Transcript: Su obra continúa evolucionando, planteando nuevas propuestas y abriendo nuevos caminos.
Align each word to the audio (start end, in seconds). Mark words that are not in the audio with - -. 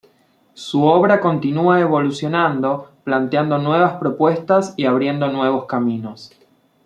Su 0.55 0.85
obra 0.85 1.19
continúa 1.21 1.79
evolucionando, 1.79 2.89
planteando 3.03 3.59
nuevas 3.59 3.97
propuestas 3.99 4.73
y 4.75 4.85
abriendo 4.85 5.27
nuevos 5.31 5.65
caminos. 5.67 6.31